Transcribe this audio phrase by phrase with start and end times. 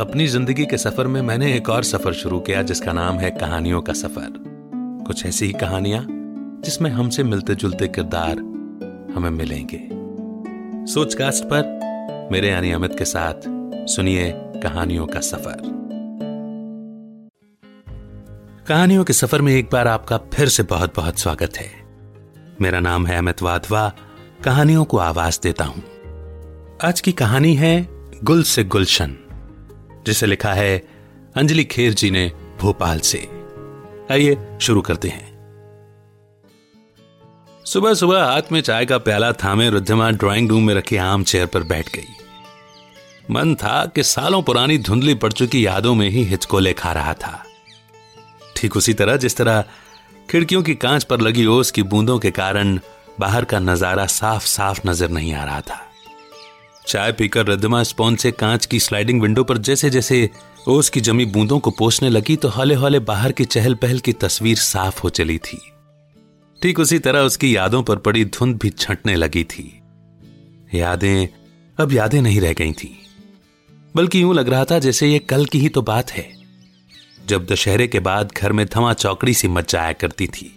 [0.00, 3.80] अपनी ज़िंदगी के सफ़र में मैंने एक और सफ़र शुरू किया, जिसका नाम है कहानियों
[3.82, 4.32] का सफ़र।
[5.06, 6.06] कुछ ऐसी ही कहानियाँ,
[6.64, 8.38] जिसमें हमसे मिलते जुलते किरदार
[9.14, 9.80] हमें मिलेंगे।
[10.92, 13.34] सोचकास्ट पर मेरे यानी अमित के साथ
[13.88, 15.60] सुनिए कहानियों का सफ़र।
[18.68, 21.70] कहानियों के सफ़र में एक बार आपका फिर से बहुत बहुत स्वागत है।
[22.60, 23.92] मेरा नाम है अमित वाधवा,
[24.44, 25.82] कहानियों को आवाज़ देता हूँ।
[26.84, 27.88] आज की कहानी है
[28.24, 29.16] गुल से गुलशन।
[30.06, 30.78] जिसे लिखा है
[31.36, 33.28] अंजलि खेर जी ने भोपाल से।
[34.10, 35.30] आइए, शुरू करते हैं।
[37.64, 41.46] सुबह सुबह हाथ में चाय का प्याला थामे रुद्धिमा ड्राइंग रूम में रखे आम चेयर
[41.46, 42.08] पर बैठ गई।
[43.30, 47.44] मन था कि सालों पुरानी धुंधली पड़ चुकी यादों में ही हिचकोले खा रहा था।
[48.56, 49.64] ठीक उसी तरह जिस तरह
[50.30, 52.78] खिड़कियों की कांच पर लगी ओस की बूंदों के कारण
[53.20, 55.91] बाहर का नज़ारा साफ़ साफ़ नज़र नहीं आ रहा था।
[56.86, 60.28] चाय पीकर रद्दमा स्पॉन से कांच की स्लाइडिंग विंडो पर जैसे जैसे
[60.68, 64.12] ओस की जमी बूंदों को पोसने लगी तो हौले हौले बाहर की चहल पहल की
[64.12, 65.58] तस्वीर साफ़ हो चली थी।
[66.62, 69.82] ठीक उसी तरह उसकी यादों पर पड़ी धुंध भी छंटने लगी थी।
[70.74, 71.28] यादें
[71.78, 72.98] अब यादें नहीं रह गई थी।
[73.94, 76.30] बल्कि यूँ लग रहा था जैसे ये कल की ही तो बात है,
[77.26, 80.52] जब दशहरे के बाद घर में थमा चौकड़ी सी मच जाया करती थी।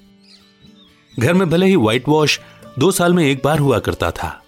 [1.19, 2.39] घर में भले ही व्हाइट वॉश
[2.79, 4.41] दो साल में एक बार हुआ करता था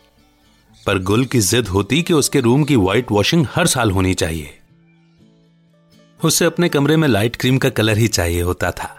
[0.87, 4.53] पर गुल की जिद होती कि उसके रूम की व्हाइट वॉशिंग हर साल होनी चाहिए।
[6.19, 8.89] उसे अपने कमरे में लाइट क्रीम का कलर ही चाहिए होता था।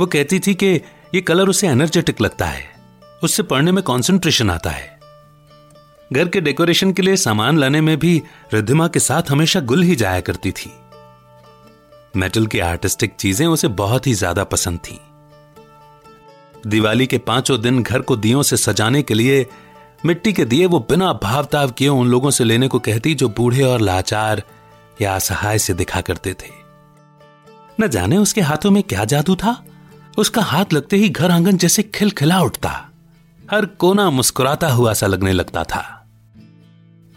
[0.00, 0.66] वो कहती थी कि
[1.14, 2.64] ये कलर उसे एनर्जेटिक लगता है।
[3.22, 4.98] उससे पढ़ने में कंसंट्रेशन आता है।
[6.12, 8.22] घर के डेकोरेशन के लिए सामान लाने में भी
[8.54, 10.70] रिद्धिमा के साथ हमेशा गुल ही जाया करती थी।
[12.16, 14.98] मेटल की आर्टिस्टिक चीज़ें उसे बहुत ही ज़्यादा पसंद थी।
[16.66, 19.46] दिवाली के पाँचों दिन घर को दियों से सजाने के लिए
[20.06, 23.62] मिट्टी के दिए वो बिना भावताव किए उन लोगों से लेने को कहती जो बूढ़े
[23.62, 24.42] और लाचार
[25.02, 26.50] या असहाय से दिखा करते थे।
[27.80, 29.64] न जाने उसके हाथों में क्या जादू था?
[30.18, 32.88] उसका हाथ लगते ही घर आँगन जैसे खिलखिला उठता।
[33.50, 36.06] हर कोना मुस्कुराता हुआ सा लगने लगता था।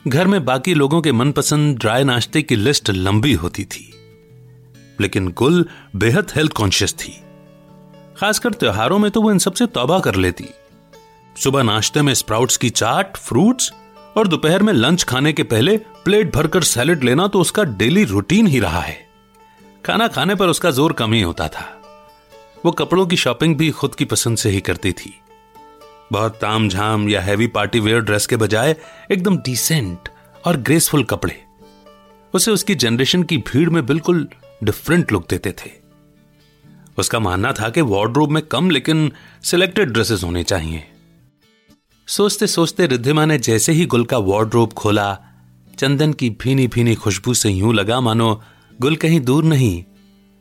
[0.08, 3.94] घर में बाकी लोगों के मनपसंद ड्राई नाश्ते की लिस्ट लंबी होती थी।
[5.02, 5.66] लेकिन गुल
[5.96, 7.22] बेहद हेल्थ कॉन्शियस थी।
[8.18, 10.46] खासकर त्योहारों में तो वो इन सबसे तौबा कर लेती।
[11.36, 13.72] सुबह नाश्ते में स्प्राउट्स की चाट फ्रूट्स
[14.18, 18.48] और दोपहर में लंच खाने के पहले प्लेट भरकर सैलेड लेना तो उसका डेली रूटीन
[18.48, 18.98] ही रहा है।
[19.86, 21.66] खाना खाने पर उसका ज़ोर कम ही होता था।
[22.66, 25.14] वो कपड़ों की शॉपिंग भी खुद की पसंद से ही करती थी।
[26.12, 28.76] बहुत ताम झाम या हैवी पार्टी वेयर ड्रेस के बजाय
[29.12, 30.10] एकदम डिसेंट
[30.44, 31.42] और ग्रेसफुल कपड़े।
[32.34, 34.28] उसे उसकी जनरेशन की भीड़ में बिल्कुल
[34.64, 35.72] डिफरेंट लुक देते थे।
[36.98, 39.12] उसका मानना था कि वार्ड्रोब में कम लेकिन
[39.44, 40.88] सिलेक्टेड ड्रेसेस होने चाहिए।
[42.12, 45.20] सोचते सोचते रिद्धिमा ने जैसे ही गुल का वार्ड्रोब खोला,
[45.80, 48.42] चंदन की भीनी भीनी खुशबू से यूँ लगा, मानो
[48.82, 49.84] गुल कहीं दूर नहीं,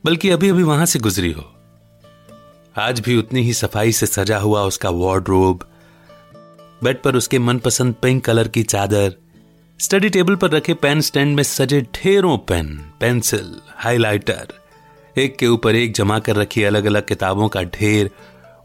[0.05, 1.53] बल्कि अभी अभी वहाँ से गुजरी हो।
[2.77, 5.63] आज भी उतनी ही सफ़ाई से सजा हुआ उसका वार्ड्रोब
[6.83, 9.15] बेड पर उसके मनपसंद पिंक कलर की चादर
[9.79, 14.53] स्टडी टेबल पर रखे पेन स्टैंड में सजे ढेरों पेन पेंसिल हाइलाइटर
[15.17, 18.11] एक के ऊपर एक जमा कर रखी अलग अलग किताबों का ढेर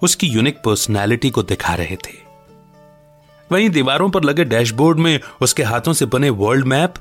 [0.03, 2.26] उसकी यूनिक पर्सनैलिटी को दिखा रहे थे।
[3.53, 6.95] वहीं दीवारों पर लगे डैशबोर्ड में उसके हाथों से बने वर्ल्ड मैप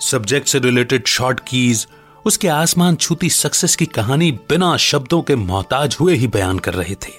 [0.00, 1.88] सब्जेक्ट से रिलेटेड शॉर्ट कीज,
[2.24, 6.94] उसके आसमान छूती सक्सेस की कहानी बिना शब्दों के मोहताज हुए ही बयान कर रहे
[6.94, 7.12] थे।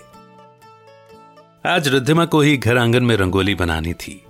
[1.69, 4.25] आज रिद्धिमा को ही घर आँगन में रंगोली बनानी थी।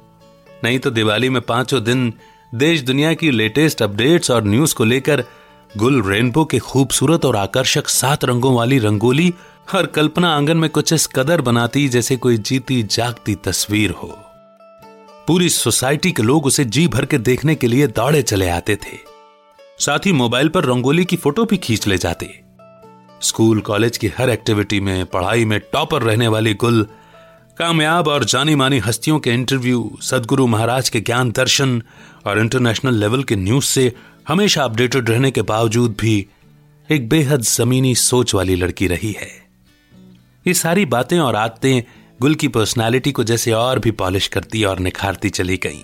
[0.63, 2.13] नहीं तो दिवाली में पाँचों दिन
[2.55, 5.23] देश दुनिया की लेटेस्ट अपडेट्स और न्यूज़ को लेकर
[5.77, 9.33] गुल रेनबो के खूबसूरत और आकर्षक सात रंगों वाली रंगोली
[9.71, 14.19] हर कल्पना आँगन में कुछ इस कदर बनाती जैसे कोई जीती जागती तस्वीर हो।
[15.27, 18.97] पूरी सोसाइटी के लोग उसे जी भर के देखने के लिए दौड़े चले आते थे।
[19.79, 22.41] साथ ही मोबाइल पर रंगोली की फ़ोटो भी खींच ले जाते।
[23.21, 26.87] स्कूल, कॉलेज की हर एक्टिविटी में, पढ़ाई में टॉपर रहने वाली गुल,
[27.57, 31.83] कामयाब और जानी मानी हस्तियों के इंटरव्यू, सदगुरु महाराज के ज्ञान दर्शन
[32.25, 33.93] और इंटरनेशनल लेवल के न्यूज़ से
[34.27, 36.27] हमेशा अपडेटेड रहने के बावजूद भी
[36.91, 39.40] एक बेहद जमीनी सोच वाली लड़की रही है।
[40.45, 41.81] ये सारी बातें और आदतें
[42.21, 45.83] गुल की पर्सनालिटी को जैसे और भी पॉलिश करती और निखारती चली गई।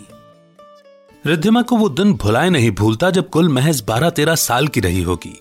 [1.25, 5.01] रिद्धिमा को वो दिन भुलाए नहीं भूलता जब गुल महज बारह तेरह साल की रही
[5.01, 5.39] होगी।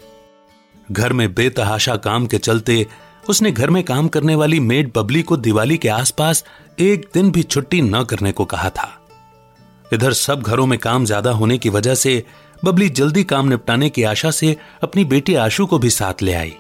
[0.92, 2.86] घर में बेतहाशा काम के चलते
[3.28, 6.44] उसने घर में काम करने वाली मेड बबली को दिवाली के आसपास
[6.78, 8.88] एक दिन भी छुट्टी न करने को कहा था।
[9.92, 12.22] इधर सब घरों में काम ज़्यादा होने की वजह से
[12.64, 16.54] बबली जल्दी काम निपटाने की आशा से अपनी बेटी आशु को भी साथ ले आई।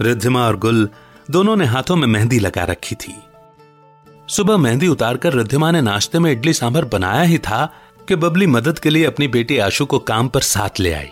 [0.00, 0.88] रिद्धिमा और गुल
[1.30, 3.14] दोनों ने हाथों में मेहंदी लगा रखी थी।
[4.28, 7.74] सुबह मेहंदी उतारकर रिद्धिमा ने नाश्ते में इडली सांभर बनाया ही था
[8.08, 11.10] कि बबली मदद के लिए अपनी बेटी आशु को काम पर साथ ले आई।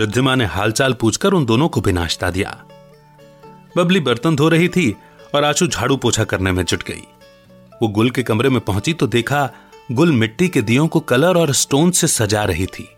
[0.00, 2.64] रिद्धिमा ने हालचाल पूछकर उन दोनों को भी नाश्ता दिया।
[3.76, 4.96] बबली बर्तन धो रही थी
[5.34, 7.02] और आशु झाड़ू पोछा करने में जुट गई।
[7.82, 9.50] वो गुल के कमरे में पहुँची तो देखा
[9.92, 12.88] गुल मिट्टी के दियों को कलर और स्टोन से सजा रही थी।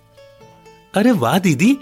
[0.94, 1.78] अरे वाह, दीदी,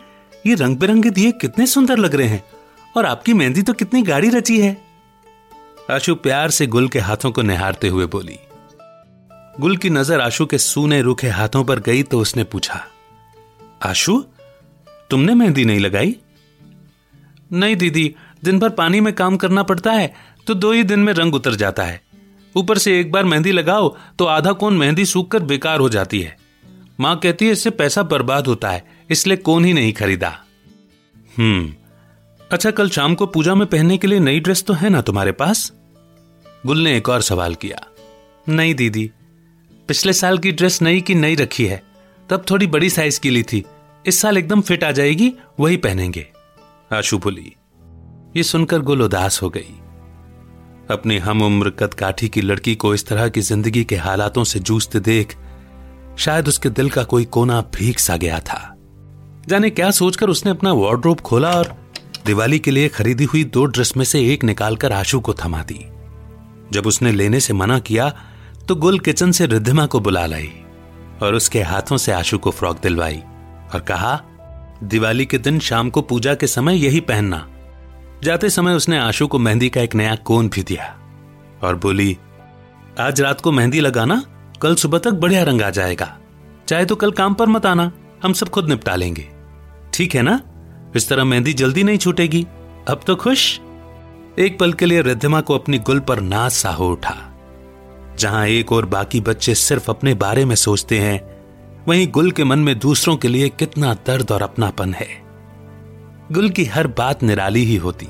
[0.47, 2.45] ये रंग बिरंगे दिए कितने सुंदर लग रहे हैं।
[2.95, 4.77] और आपकी मेहंदी तो कितनी गाढ़ी रची है।
[5.91, 8.39] आशु प्यार से गुल के हाथों को निहारते हुए बोली,
[9.61, 12.85] गुल की नज़र आशु के सूने रूखे हाथों पर गई तो उसने पूछा,
[13.81, 14.23] आशु,
[15.11, 16.17] तुमने मेहंदी नहीं लगाई?
[17.51, 18.15] नहीं दीदी,
[18.45, 20.13] दिन भर पानी में काम करना पड़ता है
[20.47, 22.01] तो दो ही दिन में रंग उतर जाता है।
[22.55, 23.89] ऊपर से एक बार मेहंदी लगाओ
[24.19, 26.37] तो आधा कोन मेहंदी सूख कर बेकार हो जाती है।
[27.01, 30.29] माँ कहती है, इससे पैसा बर्बाद होता है, इसलिए कोन ही नहीं खरीदा।
[31.35, 31.73] हम्म
[32.55, 35.33] अच्छा कल शाम को पूजा में पहनने के लिए नई ड्रेस तो है ना तुम्हारे
[35.33, 35.73] पास?
[36.67, 37.87] गुल ने एक और सवाल किया।
[38.49, 39.11] नहीं, दीदी।
[39.89, 41.83] पिछले साल की ड्रेस नई की नई रखी है।
[42.31, 43.65] तब थोड़ी बड़ी साइज़ की ली थी।
[44.07, 46.27] इस साल एकदम फिट आ जाएगी, वही पहनेंगे।
[46.93, 47.57] आशु बोली।
[48.37, 49.75] ये सुनकर गुल उदास हो गई।
[50.91, 54.61] अपनी हम उम्र कद काठी की लड़की को इस तरह की ज़िंदगी के हालातों से
[54.61, 55.37] जूझते देख,
[56.19, 58.77] शायद उसके दिल का कोई कोना भीग सा गया था।
[59.49, 61.84] जाने क्या सोचकर उसने अपना वार्ड्रोब खोला और
[62.25, 65.85] दिवाली के लिए खरीदी हुई दो ड्रेस में से एक निकालकर आशु को थमा दी।
[66.73, 68.13] जब उसने लेने से मना किया
[68.69, 70.53] तो गुल किचन से रिद्धिमा को बुला लाई
[71.23, 73.17] और उसके हाथों से आशु को फ्रॉक दिलवाई
[73.75, 74.21] और कहा,
[74.85, 77.47] दिवाली के दिन शाम को पूजा के समय यही पहनना।
[78.23, 80.85] जाते समय उसने आशु को मेहंदी का एक नया कोन भी दिया
[81.63, 82.17] और बोली,
[83.01, 84.23] आज रात को मेहंदी लगाना,
[84.63, 86.17] कल सुबह तक बढ़िया रंग आ जाएगा।
[86.69, 87.91] चाहे तो कल काम पर मत आना,
[88.23, 89.29] हम सब खुद निपटा लेंगे।
[89.95, 90.41] ठीक है ना?
[90.97, 92.47] इस तरह मेहंदी जल्दी नहीं छूटेगी।
[92.89, 93.61] अब तो खुश।
[94.39, 97.31] एक पल के लिए रिद्धिमा को अपनी गुल पर नाज सा हो उठा।
[98.19, 101.35] जहाँ एक और बाकी बच्चे सिर्फ़ अपने बारे में सोचते हैं,
[101.89, 105.09] वहीं गुल के मन में दूसरों के लिए कितना दर्द और अपनापन है।
[106.33, 108.09] गुल की हर बात निराली ही होती।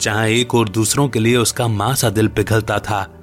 [0.00, 3.20] जहाँ एक और दूसरों के लिए उसका माँ सा दिल पिघलता था,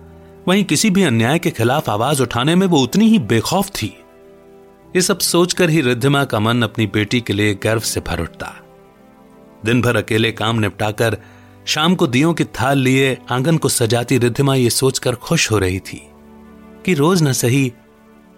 [0.47, 3.97] वहीं किसी भी अन्याय के खिलाफ आवाज़ उठाने में वो उतनी ही बेखौफ थी।
[4.95, 8.60] ये सब सोचकर ही रिद्धिमा का मन अपनी बेटी के लिए गर्व से भर उठता।
[9.65, 11.17] दिन भर अकेले काम निपटाकर
[11.65, 15.79] शाम को दियों की थाल लिए, आँगन को सजाती रिद्धिमा ये सोचकर खुश हो रही
[15.79, 16.07] थी
[16.85, 17.73] कि रोज न सही,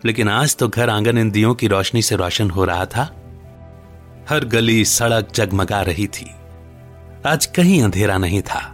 [0.06, 3.02] लेकिन आज तो घर आँगन इन दियों की रोशनी से रोशन हो रहा था।
[4.30, 6.31] हर गली सड़क जगमगा रही थी।
[7.25, 8.70] आज कहीं अंधेरा नहीं था।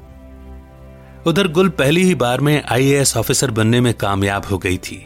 [1.28, 5.06] उधर गुल पहली ही बार में आईएएस ऑफिसर बनने में कामयाब हो गई थी।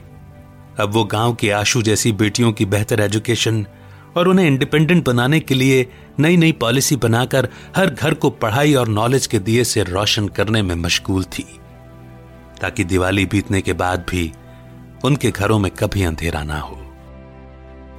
[0.80, 3.68] अब वो गाँव की आशु जैसी बेटियों की बेहतर एजुकेशन
[4.16, 5.88] और उन्हें इंडिपेंडेंट बनाने के लिए
[6.20, 10.62] नई नई पॉलिसी बनाकर हर घर को पढ़ाई और नॉलेज के दिए से रोशन करने
[10.62, 11.46] में मशगूल थी,
[12.62, 14.32] ताकि दिवाली बीतने के बाद भी
[15.06, 16.76] उनके घरों में कभी अंधेरा ना हो।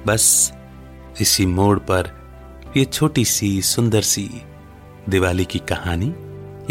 [0.07, 0.53] बस
[1.21, 2.11] इसी मोड़ पर
[2.77, 4.29] यह छोटी सी, सुंदर सी
[5.09, 6.15] दिवाली की कहानी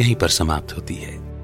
[0.01, 1.35] यहीं पर समाप्त होती है।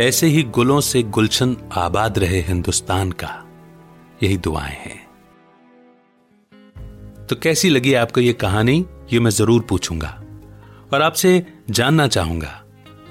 [0.00, 3.44] ऐसे ही गुलों से गुलशन आबाद रहे हिंदुस्तान का
[4.22, 5.09] यही दुआएँ हैं।
[7.30, 10.08] तो कैसी लगी आपको यह कहानी, ये मैं ज़रूर पूछूँगा।
[10.92, 12.64] और आपसे जानना चाहूँगा,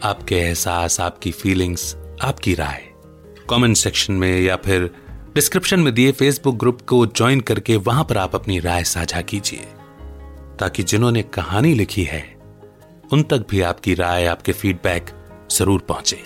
[0.03, 2.81] आपके एहसास, आपकी फीलिंग्स आपकी राय।
[3.49, 4.89] कमेंट सेक्शन में या फिर
[5.35, 9.65] डिस्क्रिप्शन में दिए फेसबुक ग्रुप को ज्वाइन करके वहाँ पर आप अपनी राय साझा कीजिए।
[10.59, 12.23] ताकि जिन्होंने कहानी लिखी है,
[13.13, 15.09] उन तक भी आपकी राय, आपके फीडबैक
[15.51, 16.23] ज़रूर पहुँचे।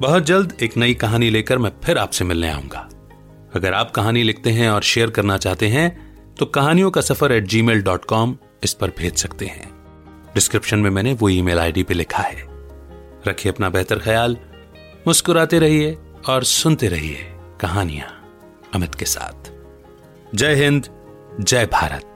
[0.00, 2.88] बहुत जल्द एक नई कहानी लेकर मैं फिर आपसे मिलने आऊँगा।
[3.54, 7.44] अगर आप कहानी लिखते हैं और शेयर करना चाहते हैं तो कहानियों का सफ़र at
[7.44, 9.70] Gmail dot com इस पर भेज सकते हैं
[10.34, 12.46] डिस्क्रिप्शन में मैंने वो ईमेल आईडी पे लिखा है
[13.28, 14.36] रखिए अपना बेहतर ख्याल,
[15.06, 15.98] मुस्कुराते रहिए
[16.28, 18.08] और सुनते रहिए कहानियाँ
[18.74, 19.50] अमित के साथ
[20.34, 20.88] जय हिंद,
[21.40, 22.08] जय Bharat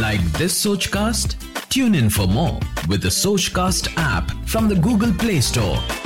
[0.00, 1.36] Like this Sochcast?
[1.68, 2.58] Tune in for more
[2.88, 6.05] with the Sochcast app from the Google Play Store.